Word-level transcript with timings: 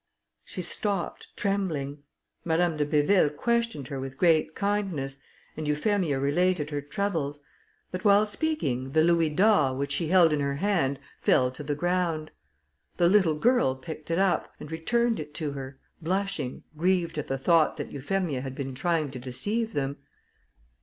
She 0.43 0.63
stopped, 0.63 1.27
trembling. 1.37 2.01
Madame 2.43 2.75
de 2.75 2.87
Béville 2.87 3.37
questioned 3.37 3.89
her 3.89 3.99
with 3.99 4.17
great 4.17 4.55
kindness, 4.55 5.19
and 5.55 5.67
Euphemia 5.67 6.19
related 6.19 6.71
her 6.71 6.81
troubles; 6.81 7.39
but 7.91 8.03
while 8.03 8.25
speaking, 8.25 8.93
the 8.93 9.03
louis 9.03 9.29
d'or, 9.29 9.75
which 9.77 9.91
she 9.91 10.07
held 10.07 10.33
in 10.33 10.39
her 10.39 10.55
hand, 10.55 10.97
fell 11.19 11.51
to 11.51 11.61
the 11.61 11.75
ground. 11.75 12.31
The 12.97 13.09
little 13.09 13.35
girl 13.35 13.75
picked 13.75 14.09
it 14.09 14.17
up, 14.17 14.51
and 14.59 14.71
returned 14.71 15.19
it 15.19 15.35
to 15.35 15.51
her, 15.51 15.77
blushing, 16.01 16.63
grieved 16.75 17.19
at 17.19 17.27
the 17.27 17.37
thought 17.37 17.77
that 17.77 17.91
Euphemia 17.91 18.41
had 18.41 18.55
been 18.55 18.73
trying 18.73 19.11
to 19.11 19.19
deceive 19.19 19.73
them. 19.73 19.97